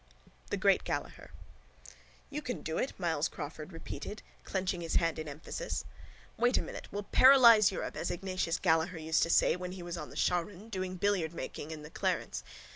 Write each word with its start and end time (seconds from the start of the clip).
THE 0.49 0.57
GREAT 0.57 0.83
GALLAHER 0.83 1.29
—You 2.31 2.41
can 2.41 2.63
do 2.63 2.79
it, 2.79 2.99
Myles 2.99 3.27
Crawford 3.27 3.71
repeated, 3.71 4.23
clenching 4.43 4.81
his 4.81 4.95
hand 4.95 5.19
in 5.19 5.27
emphasis. 5.27 5.85
Wait 6.37 6.57
a 6.57 6.61
minute. 6.63 6.87
We'll 6.91 7.03
paralyse 7.13 7.69
Europe 7.71 7.95
as 7.95 8.09
Ignatius 8.09 8.57
Gallaher 8.57 8.97
used 8.97 9.21
to 9.21 9.29
say 9.29 9.55
when 9.55 9.73
he 9.73 9.83
was 9.83 9.97
on 9.97 10.09
the 10.09 10.15
shaughraun, 10.15 10.69
doing 10.71 10.97
billiardmarking 10.97 11.69
in 11.69 11.83
the 11.83 11.91
Clarence. 11.91 12.43